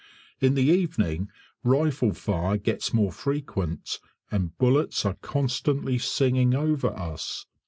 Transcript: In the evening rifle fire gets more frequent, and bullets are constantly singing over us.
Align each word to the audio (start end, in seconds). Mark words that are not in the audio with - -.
In 0.39 0.55
the 0.55 0.63
evening 0.67 1.29
rifle 1.63 2.15
fire 2.15 2.57
gets 2.57 2.91
more 2.91 3.11
frequent, 3.11 3.99
and 4.31 4.57
bullets 4.57 5.05
are 5.05 5.17
constantly 5.21 5.99
singing 5.99 6.55
over 6.55 6.87
us. 6.87 7.45